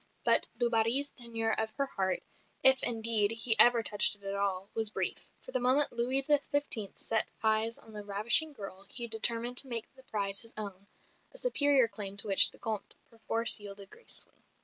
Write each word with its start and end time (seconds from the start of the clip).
But 0.23 0.47
du 0.57 0.67
Barry's 0.67 1.11
tenure 1.11 1.51
of 1.53 1.69
her 1.75 1.85
heart, 1.85 2.23
if 2.63 2.81
indeed 2.81 3.29
he 3.29 3.55
ever 3.59 3.83
touched 3.83 4.15
it 4.15 4.23
at 4.23 4.33
all, 4.33 4.71
was 4.73 4.89
brief; 4.89 5.29
for 5.45 5.51
the 5.51 5.59
moment 5.59 5.91
Louis 5.93 6.23
XV. 6.27 6.93
set 6.95 7.29
eyes 7.43 7.77
on 7.77 7.93
the 7.93 8.03
ravishing 8.03 8.51
girl 8.51 8.87
he 8.89 9.05
determined 9.07 9.57
to 9.57 9.67
make 9.67 9.93
the 9.93 10.01
prize 10.01 10.39
his 10.41 10.55
own, 10.57 10.87
a 11.31 11.37
superior 11.37 11.87
claim 11.87 12.17
to 12.17 12.27
which 12.27 12.49
the 12.49 12.57
Comte 12.57 12.95
perforce 13.11 13.59
yielded 13.59 13.91
gracefully. 13.91 14.41